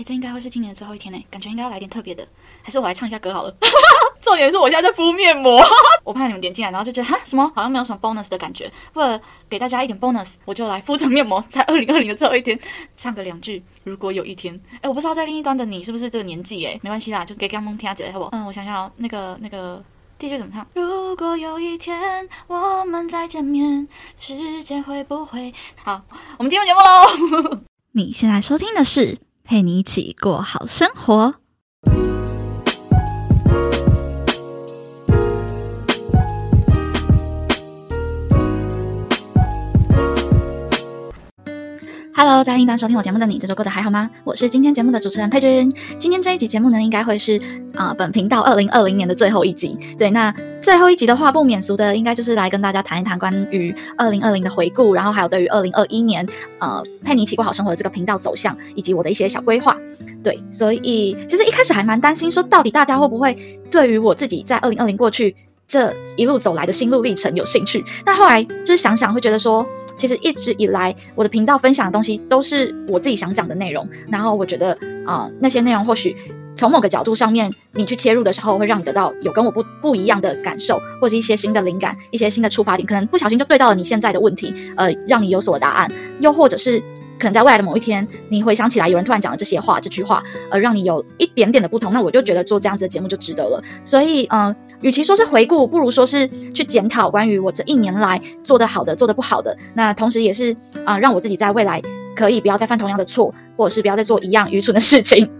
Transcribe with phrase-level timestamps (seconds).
[0.00, 2.26] 哎，这应该会是今年的最后一天呢，感觉应该要来点特别的，
[2.62, 3.54] 还是我来唱一下歌好了。
[4.22, 5.62] 重点是我现在在敷面膜，
[6.04, 12.58] 我怕你们点进来，然后就觉得哈什么好像没有什么 bonus 的感觉，为了给大家一点 bonus，我就来敷着面膜，在二零二零的最后一天
[12.96, 13.62] 唱个两句。
[13.84, 18.30] 如果有一天，哎，我不知道在另一端的你是不是这个年纪，哎，没关系啦，就是给刚刚听起来好不好？
[18.32, 19.82] 嗯，我想想，那个那个
[20.18, 20.66] 第一句怎么唱？
[20.72, 23.86] 如果有一天我们再见面，
[24.18, 25.52] 世界会不会？
[25.84, 26.00] 好，
[26.38, 27.60] 我们进入节目喽。
[27.92, 29.18] 你现在收听的是。
[29.50, 31.34] 陪你一起过好生活。
[42.14, 44.08] Hello，在另一端收听我节目的你，这周过得还好吗？
[44.22, 45.68] 我是今天节目的主持人佩君。
[45.98, 47.42] 今天这一集节目呢，应该会是
[47.74, 49.76] 啊本频道二零二零年的最后一集。
[49.98, 56.26] 对，那最后一集的话，不免俗的，应该就是来跟大家谈一谈关于二零二零的回顾，然后还有对于二零二一年
[56.58, 59.76] 呃陪你一起过好生活的这个频道走向，以及我的一些小规划。
[60.22, 63.34] 对，所以其实一开始还蛮担心，说到底大家会不会
[63.70, 65.34] 对于我自己在二零二零过去
[65.66, 67.82] 这一路走来的心路历程有兴趣？
[68.04, 69.66] 但后来就是想想，会觉得说。
[69.96, 73.86] 其实一直以来，我的频道分享的东西都是我自己想讲的内容。
[74.10, 74.72] 然后我觉得，
[75.04, 76.16] 啊，那些内容或许
[76.56, 85.92] 从某个角度上面，你去切入的时候，会让你得到有跟我不不一样的感受，或者一些新的灵感，一些新的出发点，可能不小心就对到了你现在的问题，呃，让你有所答案。
[86.20, 86.82] 又或者是。
[87.18, 93.62] 可能在未来的某一天，你回想起来有人突然讲了这些话，这句话，呃，让你有一点点的不同，那我就觉得做这样子的节目就值得了。
[93.84, 99.54] 所以，嗯，与其说是回顾，不如说是去检讨关于我这一年来做的好的、做的不好的。
[99.74, 100.56] 那同时也是
[100.86, 101.82] 啊，让我自己在未来
[102.16, 105.30] 可以不要再犯同样的错，或者是不要再做一样愚蠢的事情。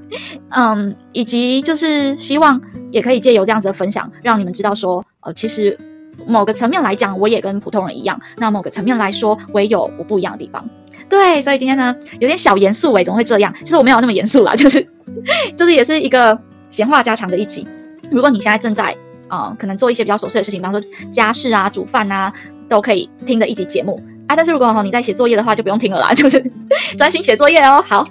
[0.51, 5.79] 嗯，以及就是希望也可以借由这样子的分享，让你们知道说，呃，其实
[6.27, 10.65] 某个层面来讲，我也跟普通人一样；那某个层面来说，我也有我不一样的地方。
[11.09, 13.53] 对，所以今天呢有点小严肃诶，怎么会这样？
[13.61, 14.87] 其实我没有那么严肃啦，就是
[15.57, 16.39] 就是也是一个
[16.69, 17.67] 闲话家常的一集。
[18.11, 18.97] 如果你现在正在
[19.29, 22.33] 啊，可能做一些比较琐碎的事情，比方说家事啊、煮饭啊，
[22.69, 24.37] 都可以听的一集节目啊。
[24.37, 26.41] 但是如果你在写作业的话，就不用听了啦，就是
[26.99, 27.83] 专心写作业哦。
[27.87, 28.07] 好，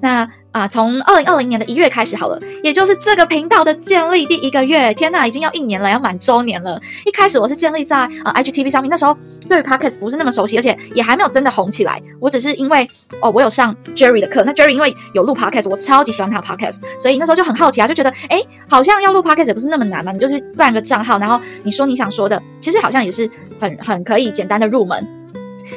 [0.00, 0.28] 那。
[0.52, 6.80] 啊，从二零二零年的一月开始好了，也就是这个频道的建立第一个月，天呐，已经要一年了，要满周年了。
[7.06, 9.16] 一开始我是建立在呃 IGTV 上面，那时候
[9.48, 12.02] 对于 Podcast 不是那么熟悉，而且也还没有真的红起来。
[12.18, 12.88] 我只是因为
[13.22, 25.06] 哦，我有上 Jerry 的课，那 Jerry 因为有录 Podcast，我超级喜欢他 Podcast，所以那时候就很好奇啊，就觉得哎，好像要录 Podcast 也不是那么难嘛，你就是办个账号，然后你说你想说的，其实好像也是很很可以简单的入门。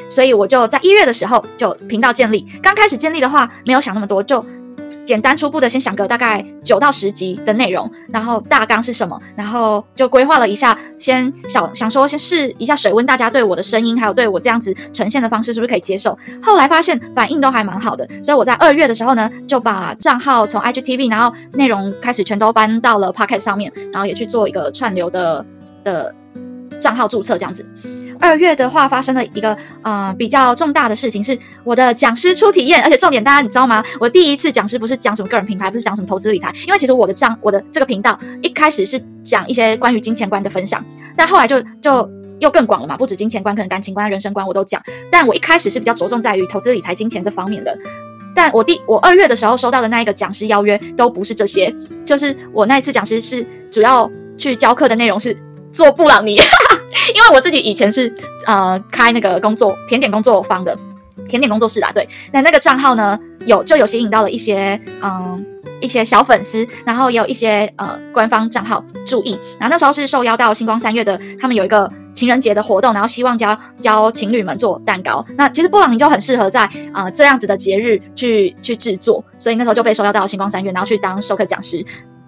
[0.09, 4.44] 所以我就在一月的时候就频道建立，刚开始建立的话没有想那么多，就。
[5.06, 16.18] 简单初步的先想个大概九到十集的内容，然后大纲是什么，然后就规划了一下，先想想说先试一下水温，大家对我的声音还有对我这样子呈现的方式是不是可以接受？
[16.42, 25.46] 后来发现反应都还蛮好的，所以我在二月的时候呢，就把账号从 IGTV，然后内容开始全都搬到了 Pocket 上面，然后也去做一个串流的
[25.84, 26.16] 的
[26.83, 27.66] 账号注册这样子。
[28.19, 33.83] 二月的话，发生了一个呃比较重大的事情，是我的讲师出体验，而且重点大家你知道吗？
[33.99, 40.83] 我第一次讲师不是讲什么个人品牌，不是讲什么投资理财，因为其实我的账我的这个频道一开始是讲一些关于金钱观的分享，
[41.17, 44.81] 但后来就就又更广了嘛，不止金钱观，可能感情观、人生观我都讲。
[45.11, 47.77] 但我一开始是比较着重在于投资理财、金钱这方面的，
[48.33, 51.73] 但我第我二月的时候收到的那一个讲师邀约都不是这些，
[52.05, 55.35] 就是我那一次讲师是主要去教课的内容是
[55.73, 56.38] 做布朗尼。
[57.13, 58.13] 因为我自己以前是
[58.45, 60.78] 呃开那个工作甜点工作坊的
[61.28, 65.44] 甜点工作室啦，对，那那个账号呢有就有吸引到了一些嗯
[65.81, 81.83] 一些小粉丝，然后也有一些呃官方账号注意，然后那时候是受邀到星光三月的，他们有一个情人节的活动，然后希望教教情侣们做蛋糕，那其实布朗尼就很适合在啊这样子的节日去去制作，所以那时候就被受邀到星光三月，然后去当授课讲师。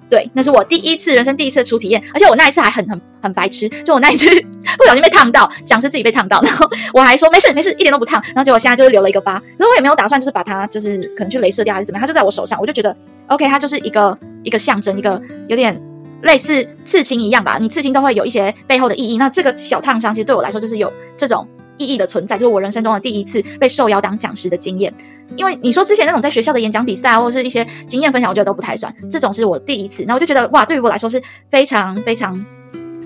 [0.10, 4.30] 对，那是我第一次人生第一次初体验，而且我那一次还很很很白痴，就我那一次
[4.78, 12.96] 不小心被烫到，讲是自己被烫到，然后我还说没事没事，一点都不烫，然后结果现在就是留了一个疤，可是我也没有打算就是把它就是可能去镭射掉还是怎么样，它就在我手上，我就觉得
[13.28, 15.82] OK，它就是一个一个象征，一个有点
[16.22, 24.94] 类似刺青一样吧，你刺青都会有一些背后的意义，那这个小烫伤其实对我来说就是有这种意义的存在，就是我人生中的第一次被受邀当讲师的经验。
[25.36, 28.94] 因为你说之前那种在学校的演讲比赛啊或者是一些经验分享，我觉得都不太算。
[29.10, 32.46] 这种是我第一次，那我就觉得哇，对于我来说是非常非常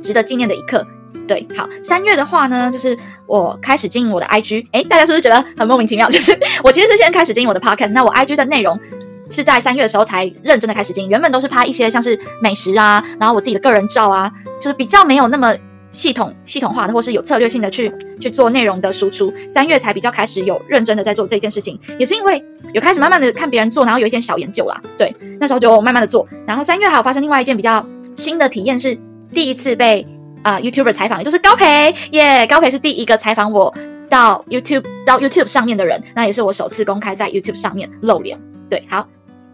[0.02, 0.86] 值得纪念的一刻。
[1.28, 6.08] 对，好，三月的话呢，就是我开始经营我的 IG，诶，大家是不是觉得很莫名其妙？
[6.12, 8.78] 就是我其实是先开始经营我的 Podcast，那我 IG 的内容
[9.30, 14.30] 是在三月的时候才认真的开始经营，原本都是拍一些像是美食啊，然后我自己的个人照啊，
[14.60, 15.56] 就是比较没有那么
[15.92, 19.34] 系统系统化的，或是有策略性的去去做内容的输出。
[19.48, 22.44] 三月才比较开始有认真的在做这件事情，也是因为
[22.74, 24.82] 有开始慢慢的看别人做，然后有一些小研究啦。
[24.98, 26.28] 对，那时候就慢慢的做。
[26.46, 28.98] 然后三月还有发生另外一件比较新的体验，是
[29.34, 30.06] 第一次被
[30.44, 33.74] 啊 YouTuber 采访，也就是高培耶，高培是第一个采访我
[34.10, 38.40] 到 YouTube 到 YouTube 上面的人，那也是我首次公开在 YouTube 上面露脸。
[38.70, 39.08] 对，好。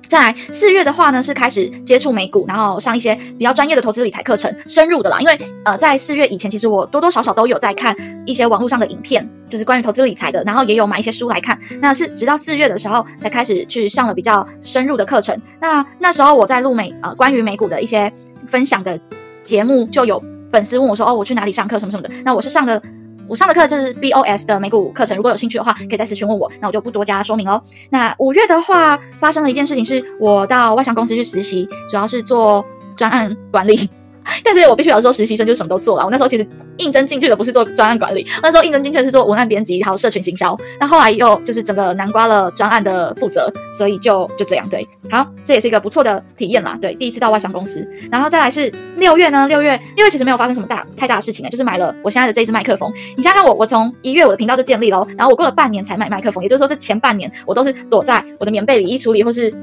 [0.07, 5.19] 再来四月的话呢，是开始接触美股，然后上一些比较专业的投资理财课程，深入的啦。
[5.19, 11.57] 因为呃，在四月以前，其实我多多少少都有在看一些网络上的影片，就是关于投资理财的，然后也有买一些书来看。
[11.81, 15.39] 那是直到四月的时候，才开始去上了比较深入的课程。
[15.59, 18.11] 那那时候我在录美呃关于美股的一些
[18.47, 18.99] 分享的
[19.41, 22.81] 节目，就有粉丝问我说：“哦，我去哪里上课什么什么的？”那我是上的。
[23.27, 27.61] 我上的课就是 BOS 的美股课程，如果有兴趣的话，可以再次询问我，那我就不多加说明哦。
[27.89, 33.89] 那五月的话，发生了一件事情，是我到外商公司去实习，主要是做专案管理。
[34.43, 36.05] 但是我必须要说，实习生就什么都做了。
[36.05, 40.57] 我那时候其实应征进去的不是做专案管理，那时候应征进去的是做文案编辑，还有社群行销。
[40.79, 44.87] 那后来又就是整个南瓜了专案的负责，所以就就这样对。
[45.09, 46.77] 好，这也是一个不错的体验啦。
[46.81, 52.91] 对，第一次到外商公司，然后再来是六月呢，六月六月其实没有发生什么大太大的事情啊，就是买了我现在的这一支麦克风。
[53.15, 59.53] 你想想看，我我从一月我的频道就建立了，然后我过了半年才买麦克风，也就是说这前半年我都是躲在我的棉被里、衣橱里，或是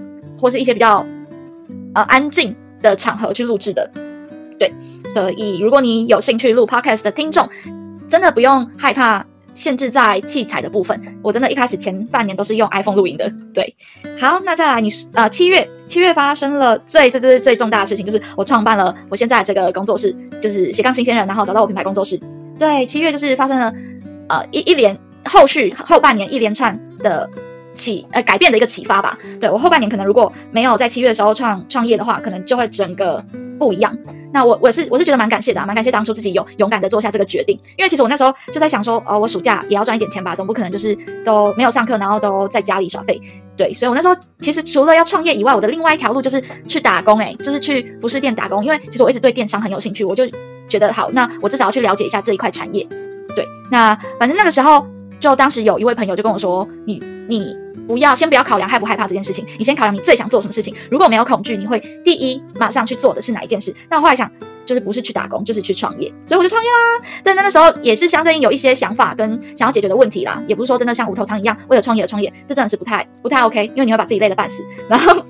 [0.41, 1.05] 或是一些比较
[1.95, 3.91] 呃安静的场合去录制的。
[4.59, 4.73] 对，
[5.09, 7.49] 所以如果你有兴趣录 podcast 的听众，
[8.09, 11.01] 真的不用害怕限制在器材的部分。
[11.23, 13.31] 我真的一开始前半年都是用 iPhone 录音的。
[13.53, 13.75] 对，
[14.19, 22.21] 好，那再来，你呃七月七月发生了最这这是最重大的事情，就是我创办了我现在这个工作室，就是斜杠新鲜人，然后找到我品牌工作室。
[22.59, 23.73] 对，七月就是发生了
[24.29, 27.29] 呃一一连后续后半年一连串的
[27.75, 29.19] 启呃改变的一个启发吧。
[29.41, 33.23] 对我后半年可能如果没有在七月的时候创创业的话，可能就会整个
[33.63, 33.97] 不一样。
[34.33, 43.21] 那我我是我是觉得蛮感谢的，蛮感谢当初自己有勇敢的做下这个决定，因为其实我那时候就在想说，哦，我暑假也要赚一点钱吧，总不可能就是都没有上课，然后都在家里耍废，
[43.57, 50.27] 对，所以我那时候其实除了要创业以外，我的另外一条路就是去打工，诶，就是去服饰店打工，因为其实我一直对电商很有兴趣，我就
[50.67, 52.83] 觉得好，那我至少要去了解一下这一块产业，
[53.37, 54.87] 对，那反正那个时候
[55.21, 57.55] 就当时有一位朋友就跟我说，你你。
[57.87, 60.75] 不要先不要考量害不害怕这件事情，你先考量你最想做什么事情。
[60.91, 63.75] 如果没有恐惧，你会第一马上去做的是哪一件事？
[63.91, 64.31] 那我后来想，
[64.65, 67.07] 就是不是去打工，就是去创业，所以我就创业啦。
[67.23, 74.63] 但那那时候也是相对应有一些想法跟想要解决的问题啦，也不是说真的像无头苍一样为了创业而创业，这真的是不太不太 OK，因为你会把自己累得半死。
[74.89, 75.25] 然后，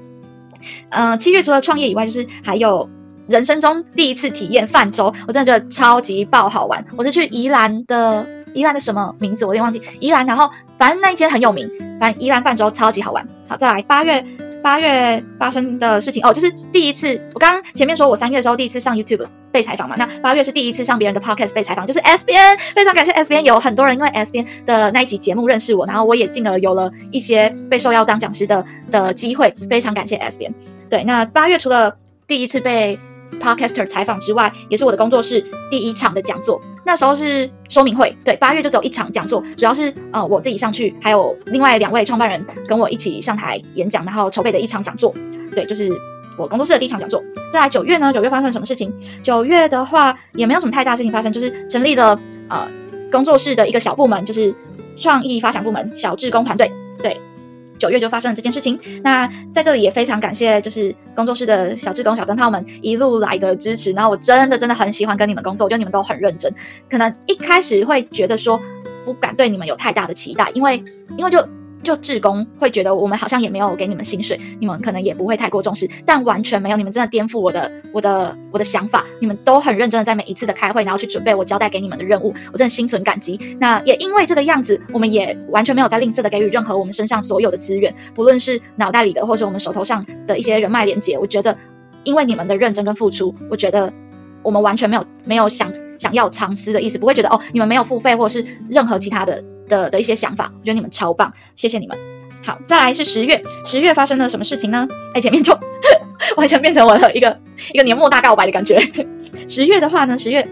[0.91, 2.89] 嗯， 七月除了创业以外，就是还有
[3.29, 6.85] 人生中第一次体验泛舟，我真的觉得超级爆好玩。
[6.97, 8.27] 我是去宜兰的。
[8.55, 9.81] 宜兰的什么名字我有点忘记。
[10.01, 11.69] 宜兰，然后反正那一间很有名，
[12.01, 13.27] 反正宜兰泛舟超级好玩。
[13.49, 14.25] 好，再来八月
[14.63, 30.53] 八月发生的事情哦，就是第一次，我刚刚前面说我三月的时候第一次上 YouTube 被采访嘛，那八月是第一次上别人的 Podcast 被采访，就是 S 边，非常感谢 S 边，有很多人因为 S 边的那一集节目认识我，然后我也进而有了一些被受邀当讲师的的机会，非常感谢 S 边。
[30.89, 31.97] 对，那八月除了
[32.27, 32.99] 第一次被
[33.41, 36.61] Podcaster 采访之外，也是我的工作室第一场的讲座。
[36.85, 45.15] 那时候是说明会，对，八月就只有一场讲座，主要是呃我自己上去，还有另外两位创办人跟我一起上台演讲，然后筹备的一场讲座，
[45.55, 45.89] 对，就是
[46.37, 47.23] 我工作室的第一场讲座。
[47.53, 48.93] 在九月呢，九月发生了什么事情？
[49.23, 52.19] 九月的话也没有什么太大事情发生，就是成立了
[52.49, 52.69] 呃
[53.13, 54.53] 工作室的一个小部门，就是
[54.97, 56.69] 创意发想部门小志工团队，
[57.83, 63.91] 九月就发生了这件事情，那在这里也非常感谢，就是工作室的小志工、小灯泡们一路来的支持。
[63.91, 66.55] 然后我真的真的很喜欢跟你们工作，我觉得你们都很认真。
[66.89, 68.61] 可能一开始会觉得说
[69.05, 70.81] 不敢对你们有太大的期待，因为
[71.17, 71.45] 因为就。
[71.83, 83.39] 就志工会觉得我们好像也没有给你们薪水，你们可能也不会太过重视，但完全没有，你们真的颠覆我的我的我的想法，你们都很认真的在每一次的开会，然后去准备我交代给你们的任务，我真的心存感激。
[83.59, 91.19] 那也因为这个样子，我们也完全没有在吝啬的给予任何我们身上所有的资源，不论是脑袋里的，或是我们手头上的一些人脉连接。
[91.19, 91.57] 我觉得，
[92.05, 93.93] 因为你们的认真跟付出，我觉得
[94.43, 99.43] 我们完全没有没有想想要藏私的意思，不会觉得哦，你们没有付费或者是任何其他的。
[99.69, 101.97] 的的一些想法，我觉得你们超棒，谢谢你们。
[102.45, 104.87] 好，再来是十月，十月发生了什么事情呢？
[105.15, 105.57] 哎，前面就
[106.37, 107.39] 完全变成我的一个
[107.73, 108.77] 一个年末大告白的感觉。
[109.47, 110.47] 十月的话呢，十月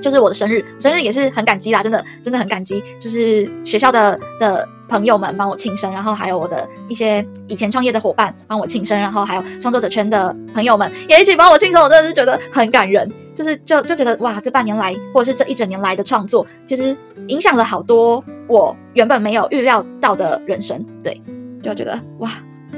[0.00, 13.10] 就是我的生日，生日也是很感激啦，真的真的很感激，就是学校的的朋友们帮我庆生，然后还有我的一些以前创业的伙伴帮我庆生，然后还有创作者圈的朋友们也一起帮我庆生，我真的是觉得很感人。
[13.34, 16.96] 就是就就觉得哇，这半年来或者是这一整年来的创作，其实
[17.28, 20.82] 影响了好多我原本没有预料到的人生。
[21.04, 21.20] 对，
[21.62, 22.30] 就觉得哇，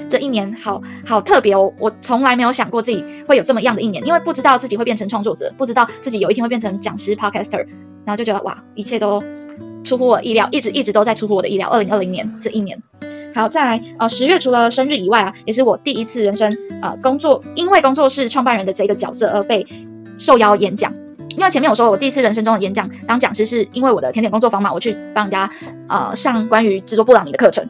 [0.09, 7.59] 这一年好好特别哦，我从来没有想过自己会有这么样的一年，因为不知道自己会变成创作者，不知道自己有一天会变成讲师 podcaster，
[8.05, 9.23] 然后就觉得哇，一切都
[9.85, 11.69] 出乎我意料，一直一直都在出乎我的意料。
[11.69, 12.81] 二零二零年这一年，
[13.35, 19.67] 好，再来呃十月除了生日以外啊，也是我第一次人生呃工作，因为工作室创办人的这个角色而被
[20.17, 20.93] 受邀演讲。
[21.37, 25.49] 因为前面我说我第一次人生中的演讲当讲师，是因为我的甜点工作坊嘛，我去帮人家
[25.89, 27.65] 呃上关于制作布朗尼的课程。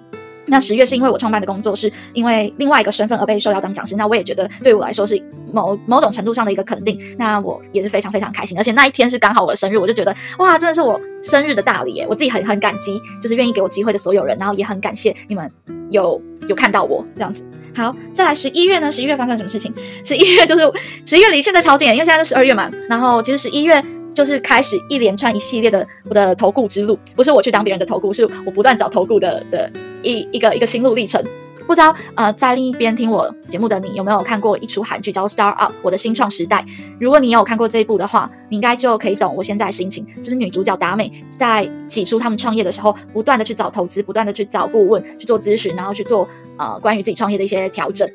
[0.49, 3.97] 那十月是因为我创办的工作室，因为另外一个身份而被受邀当讲师。
[3.97, 6.99] 那我也觉得对我来说是某某种程度上的一个肯定。
[7.19, 12.07] 那我也是非常非常开心，而且那一天是刚好我的生日，我就觉得哇，真的是我生日的大礼耶！
[12.09, 15.51] 我自己很很感激，就是愿意给我机会的所有人，然后也很感谢你们
[15.91, 17.43] 有有看到我这样子。
[17.75, 18.91] 好，再来十一月呢？
[18.91, 19.73] 十一月发生什么事情？
[20.05, 20.73] 十一月就是
[21.05, 22.71] 十一月离现在超近，因为现在是十二月嘛。
[22.89, 23.85] 然后其实十一月。
[24.19, 29.71] 就是开始一连串一系列的我的投顾之路，不是我去当别人的投顾，是我不断找投顾的的
[30.03, 31.25] 一一个一个心路历程。
[31.69, 36.67] 不知道呃，在另一边听我节目的你有没有看过一出韩剧叫《Star Up》我的新创时代？
[36.99, 40.05] 如果你有看过这一部的话，你应该就可以懂我现在心情。
[40.21, 48.11] 就是女主角达美在起初他们创业的时候，不断的去找投资，不断的去找顾问去做咨询，然后去做呃关于自己创业的一些调整。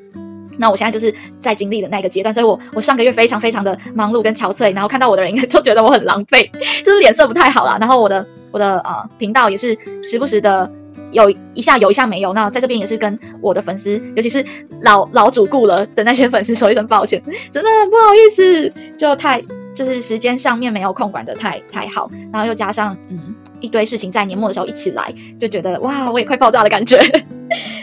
[0.57, 6.50] 那我现在就是在经历的那个阶段，所以我我上个月非常非常的忙碌跟憔悴，然后看到我的人应该都觉得我很狼狈，
[6.83, 7.77] 就是脸色不太好啦。
[7.79, 10.69] 然后我的我的呃频道也是时不时的
[11.12, 12.33] 有一下有一下没有。
[12.33, 14.43] 那在这边也是跟我的粉丝，尤其是
[14.81, 19.41] 老老主顾了的那些粉丝说一声抱歉，真的很不好意思，就太
[19.74, 27.00] 就是时间上面没有控管的太太好，然后又加上嗯一堆事情在年末的时候一起来，就觉得哇我也快爆炸的感觉。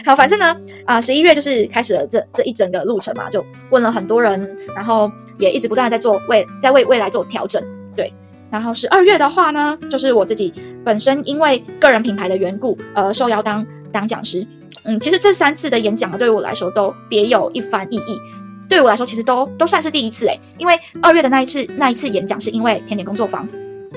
[0.03, 0.55] 好，反正呢，
[0.85, 7.63] 啊，十一月就是开始了这这一整个路程嘛，就问了很多人，然后也一直不断的在做未在为未来做调整，
[7.95, 8.11] 对。
[8.49, 10.51] 然后十二月的话呢，就是我自己
[10.83, 14.45] 本身因为个人品牌的缘故，呃，受邀当当讲师。
[14.83, 18.19] 嗯，其实这三次的演讲对于我来说都别有一番意义，
[18.67, 23.47] 对我来说其实都都算是第一次诶，因为二月的那一次那一次演讲是因为甜点工作坊，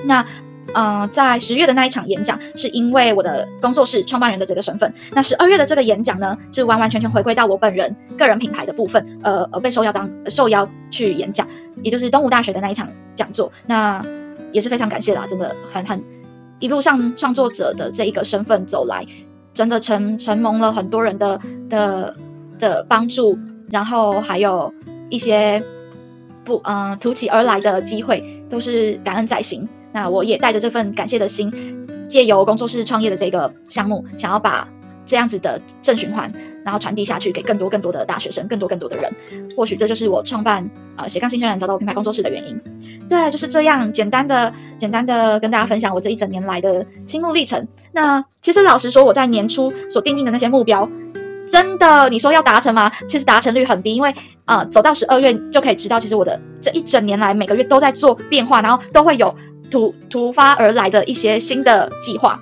[0.05, 0.25] 那。
[0.75, 4.93] 嗯，在十月的那一场演讲，是因为我的工作室创办人的这个身份。
[5.13, 11.47] 那十二月的这个演讲呢，是完完全全回归到我本人个人品牌的部分，呃，而被受邀当受邀去演讲，
[11.83, 13.53] 也就是东吴大学的那一场讲座。
[13.67, 14.05] 那
[14.53, 16.03] 也是非常感谢啦，真的很很
[16.61, 19.05] 一路上创作者的这一个身份走来，
[19.53, 22.17] 真的承承蒙了很多人的的
[22.59, 23.39] 的帮助，
[23.71, 24.73] 然后还有
[25.11, 25.63] 一些
[26.45, 29.69] 不嗯突起而来的机会，都是感恩在心。
[29.95, 31.51] 那我也带着这份感谢的心，
[32.09, 34.69] 借由工作室创业的这个项目，想要把
[35.07, 36.31] 这样子的正循环，
[36.65, 39.11] 然后传递下去给更多更多的大学生，更多更多的人。
[39.57, 42.61] 或许这就是我创办呃斜杠新鲜人找到我品牌工作室的原因。
[43.09, 47.65] 对，就是这样简单的简单的跟大家分享我这一整年来的心路历程。
[47.93, 50.89] 那其实老实说，我在年初所定定的那些目标，
[51.47, 52.91] 真的你说要达成吗？
[53.07, 54.13] 其实达成率很低，因为
[54.47, 59.35] 啊，走到十二月就可以知道，其实我的这一整年来每个月都在做变化，然后都会有。
[59.75, 62.39] 突突发而来的一些新的计划，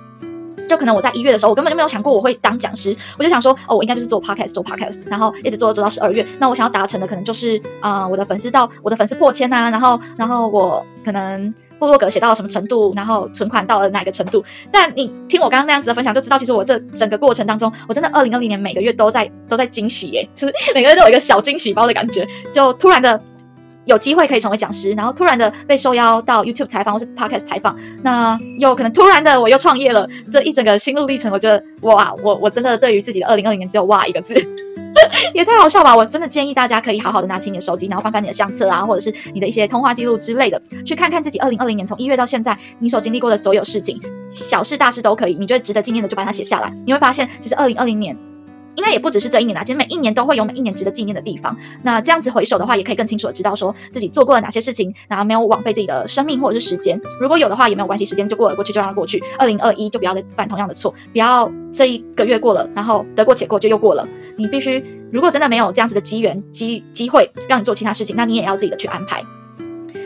[0.69, 6.23] 就可能我在一月的时候，我根本就没有想过我会当讲师，我就想说，哦，我应该就是做 podcast，做 podcast，然后一直做做到十二月。
[6.39, 14.43] 那我想要达成的可能就是，啊，我的粉丝到我的粉丝破千呐，然后，然后我可能部落格写到什么程度，然后存款到了哪个程度。
[14.71, 23.19] 但你听我刚刚那样子的分享，就知道其实我这整个过程当中，我真的二零二零年每个月都在都在惊喜耶，就是每个月都有一个小惊喜包的感觉，就突然的。
[23.85, 34.33] 有机会可以成为讲师，然后突然的被受邀到 YouTube 采访或是 Podcast 采访，那又可能突然的我又创业了，这一整个心路历程，我觉得哇，我我真的对于自己的二零二零年只有哇一个字，
[35.33, 35.95] 也太好笑吧！
[35.95, 43.99] 我真的建议大家可以好好的拿起你的手机，然后翻翻你的相册啊，或者是你的一些通话记录之类的，去看看自己二零二零年从一月到现在你所经历过的所有事情，
[44.29, 48.17] 小事大事都可以，你觉得值得纪念的就把它写下来，你会发现其实二零二零年。
[48.75, 51.55] 应该也不只是这一年啦，其实每一年都会有每一年值得纪念的地方。
[51.83, 56.99] 那这样子回首的话，也可以更清楚的知道说自己做过了哪些事情，然后没有枉费自己的生命或者是时间。
[57.19, 59.21] 如果有的话，也没有关系，时间就过了过去，就让它过去。
[59.37, 64.07] 二零二一就不要再犯同样的错，不要这一个月过了，然后得过且过就又过了。
[64.37, 69.23] 你必须，如果真的没有这样子的机缘机机会让你做其他事情，那你也要自己的去安排。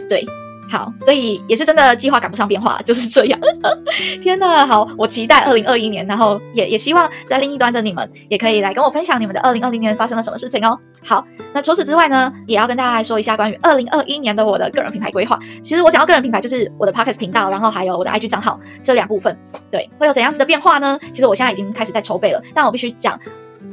[0.10, 0.26] 对。
[0.70, 3.40] 好，所以也是真的计划赶不上变化，就是这样。
[4.22, 10.78] 天呐，好，我期待二零二一年，然后也也希望在另一端的你们也可以来跟我分享你们的二零二零年发生了什么事情哦。
[11.06, 15.40] 好，那除此之外呢，也要跟大家来说一下关于二零二一年的我的个人品牌规划。
[15.62, 19.38] 其实我想要个人品牌就是我的 podcast 频道，然后还有我的 IG 账号这两部分。
[19.72, 21.00] 对，会有怎样子的变化呢？
[21.14, 23.18] 其实我现在已经开始在筹备了，但我必须讲。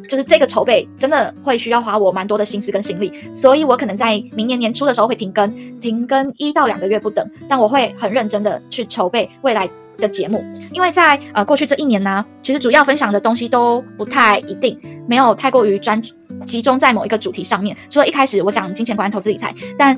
[0.09, 7.29] 就是这个筹备真的会需要花我蛮多的心思跟心力，所以我可能在明年年初的时候会停更，停更一到两个月不等。
[7.49, 9.69] 但我会很认真的去筹备未来
[9.99, 16.03] 的节目，因为在呃过去这一年呢，其实主要分享的东西都不太一定，没有太过于专
[16.47, 17.77] 集中在某一个主题上面。
[17.89, 19.97] 除了一开始我讲金钱观、投资理财，但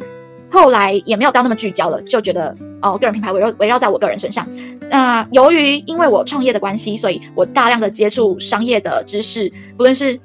[0.51, 4.47] 后来也没有到那么聚焦了，就觉得哦，个人品牌围绕围绕在我个人身上。
[4.91, 10.19] 那由于因为我创业的关系，所以我大量的接触商业的知识，不论是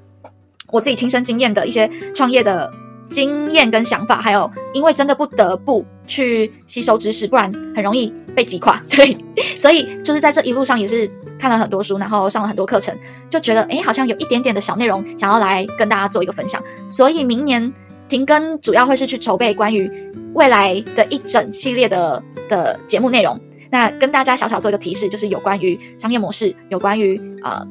[0.72, 2.72] 我自己亲身经验的一些创业的
[3.10, 8.82] 经验跟想法，还有因为真的不得不去吸收知识，不然很容易被击垮。
[8.90, 9.18] 对，
[9.58, 12.96] 所以就是在这一路上也是看了很多书，然后上了很多课程，
[13.30, 16.62] 就觉得诶，好像有一点点的小内容想要来跟大家做一个分享。
[16.90, 17.74] 所以明年
[18.08, 19.90] 停更主要会是去筹备关于
[20.34, 23.40] 未来的一整系列的的节目内容。
[23.70, 27.66] 那跟大家小小做一个提示，就是有关于商业模式，有关于呃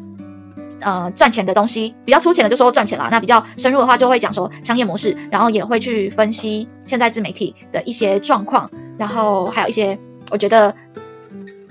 [0.81, 3.09] 呃赚钱的东西，比较粗浅的就说赚钱啦。
[3.11, 9.99] 那比较深入的话，就会讲说商业模式，然后也会去分析现在自媒体的一些状况，然后还有一些
[10.31, 10.75] 我觉得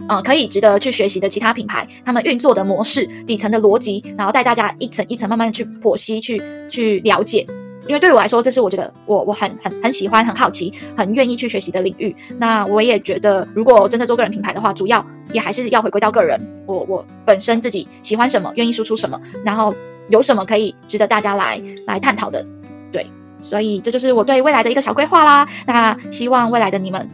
[0.08, 7.48] 呃可以值得去学习的其他品牌他们运作的模式、底层的逻辑，然后带大家一层一层慢慢的去剖析、去去了解。
[7.90, 12.16] 因为对我来说，这是我觉得我我很很很喜欢、很好奇、很愿意去学习的领域。
[12.38, 15.04] 那我也觉得，如果真的做个人品牌的话，主要
[15.34, 16.40] 也还是要回归到个人。
[16.68, 19.74] 我我本身自己喜欢什么，愿意输出什么，然后
[20.08, 22.46] 有什么可以值得大家来来探讨的。
[22.92, 23.08] 对，
[23.42, 25.50] 所以这就是我对未来的一个小规划啦。
[25.66, 27.10] 那希望未来的你们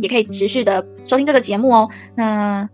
[0.00, 1.90] 也可以持续的收听这个节目哦。
[2.14, 2.68] 那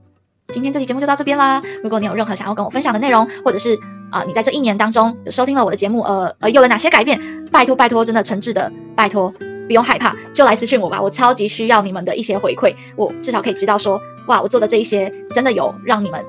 [0.52, 1.60] 今天这期节目就到这边啦。
[1.82, 3.78] 如果你有任何想要跟我分享的内容，或者是
[4.10, 7.20] 啊，你在这一年当中有收听了我的节目，呃呃，有了哪些改变？
[7.50, 9.32] 拜托拜托，真的诚挚的拜托，
[9.66, 16.24] 不用害怕，就来私讯我吧，我超级需要你们的一些回馈，我至少可以知道说，哇，我做的这一些真的有让你们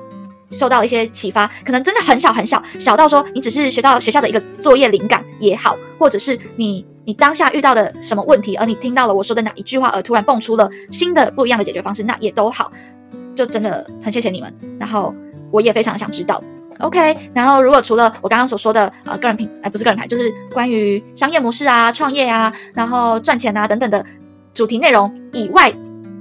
[0.48, 12.72] 受到一些启发，可能真的很小很小，小到说你只是学到学校的一个作业灵感也好，或者是你你当下遇到的什么问题，而你听到了我说的哪一句话，而突然蹦出了新的不一样的解决方式，那也都好，
[13.38, 15.14] 就真的很谢谢你们，然后
[15.52, 16.42] 我也非常想知道。
[16.80, 24.04] OK，然后如果除了我刚刚所说的呃个人品，哎不是个人牌，就是关于商业模式啊、创业啊，然后赚钱啊等等的
[24.52, 25.72] 主题内容以外，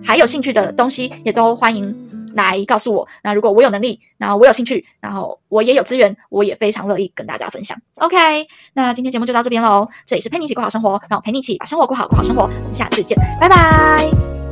[0.04, 1.96] 还有兴趣的东西，也都欢迎
[2.36, 3.08] 来告诉我。
[3.24, 7.76] 那如果我有能力，然后我有兴趣，然后我也有资源，我也非常乐意跟大家分享。
[7.96, 9.88] OK，那今天节目就到这边喽。
[10.06, 12.44] 这里是陪你一起过好生活，让我陪你一起把生活过好，过好生活。
[12.44, 14.47] 我们下次见，拜拜。